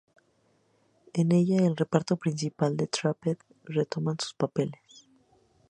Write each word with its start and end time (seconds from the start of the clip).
En 1.13 1.31
ella, 1.31 1.57
el 1.57 1.77
reparto 1.77 2.17
principal 2.17 2.75
de 2.75 2.87
Trapped 2.87 3.37
retoman 3.65 4.17
sus 4.17 4.33
papeles. 4.33 5.05